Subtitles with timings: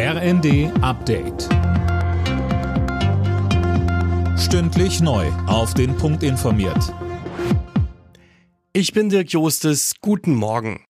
[0.00, 1.48] RND Update.
[4.38, 5.26] Stündlich neu.
[5.48, 6.94] Auf den Punkt informiert.
[8.72, 9.94] Ich bin Dirk Jostes.
[10.00, 10.84] Guten Morgen.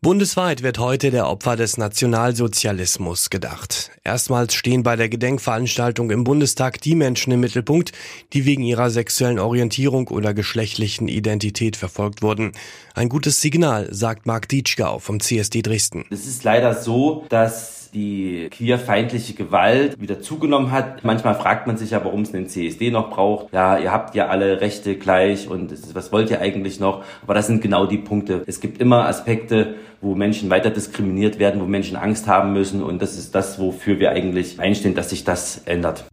[0.00, 3.90] Bundesweit wird heute der Opfer des Nationalsozialismus gedacht.
[4.02, 7.92] Erstmals stehen bei der Gedenkveranstaltung im Bundestag die Menschen im Mittelpunkt,
[8.32, 12.52] die wegen ihrer sexuellen Orientierung oder geschlechtlichen Identität verfolgt wurden.
[12.94, 16.06] Ein gutes Signal, sagt Marc Dietschgau vom CSD Dresden.
[16.08, 21.04] Es ist leider so, dass die queerfeindliche Gewalt wieder zugenommen hat.
[21.04, 23.52] Manchmal fragt man sich ja, warum es einen CSD noch braucht.
[23.52, 27.04] Ja, ihr habt ja alle Rechte gleich und was wollt ihr eigentlich noch?
[27.22, 28.42] Aber das sind genau die Punkte.
[28.46, 33.00] Es gibt immer Aspekte, wo Menschen weiter diskriminiert werden, wo Menschen Angst haben müssen und
[33.00, 36.04] das ist das, wofür wir eigentlich einstehen, dass sich das ändert.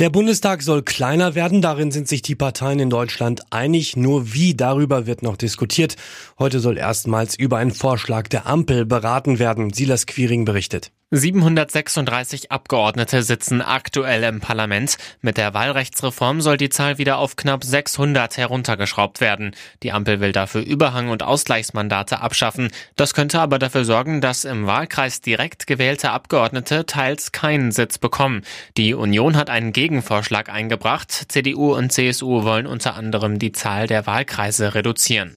[0.00, 4.56] Der Bundestag soll kleiner werden, darin sind sich die Parteien in Deutschland einig, nur wie
[4.56, 5.94] darüber wird noch diskutiert.
[6.36, 10.90] Heute soll erstmals über einen Vorschlag der Ampel beraten werden, Silas Quiring berichtet.
[11.16, 14.96] 736 Abgeordnete sitzen aktuell im Parlament.
[15.22, 19.54] Mit der Wahlrechtsreform soll die Zahl wieder auf knapp 600 heruntergeschraubt werden.
[19.84, 22.70] Die Ampel will dafür Überhang- und Ausgleichsmandate abschaffen.
[22.96, 28.42] Das könnte aber dafür sorgen, dass im Wahlkreis direkt gewählte Abgeordnete teils keinen Sitz bekommen.
[28.76, 31.12] Die Union hat einen Gegenvorschlag eingebracht.
[31.28, 35.36] CDU und CSU wollen unter anderem die Zahl der Wahlkreise reduzieren.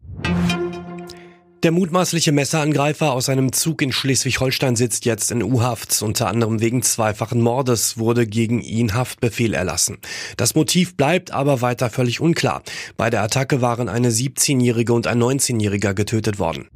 [1.63, 6.03] Der mutmaßliche Messerangreifer aus einem Zug in Schleswig-Holstein sitzt jetzt in U-Haft.
[6.03, 9.97] Unter anderem wegen zweifachen Mordes wurde gegen ihn Haftbefehl erlassen.
[10.38, 12.61] Das Motiv bleibt aber weiter völlig unklar.
[12.95, 16.67] Bei der Attacke waren eine 17-Jährige und ein 19-Jähriger getötet worden.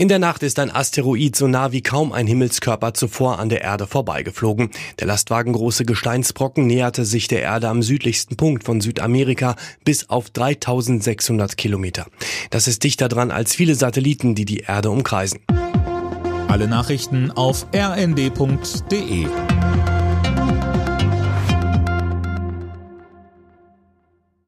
[0.00, 3.62] In der Nacht ist ein Asteroid so nah wie kaum ein Himmelskörper zuvor an der
[3.62, 4.70] Erde vorbeigeflogen.
[5.00, 11.56] Der lastwagengroße Gesteinsbrocken näherte sich der Erde am südlichsten Punkt von Südamerika bis auf 3600
[11.56, 12.06] Kilometer.
[12.50, 15.40] Das ist dichter dran als viele Satelliten, die die Erde umkreisen.
[16.46, 19.26] Alle Nachrichten auf rnd.de